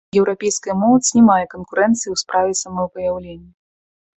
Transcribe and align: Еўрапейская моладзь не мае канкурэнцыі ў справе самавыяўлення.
Еўрапейская 0.19 0.75
моладзь 0.83 1.11
не 1.17 1.21
мае 1.27 1.43
канкурэнцыі 1.53 2.09
ў 2.13 2.25
справе 2.25 2.51
самавыяўлення. 2.63 3.51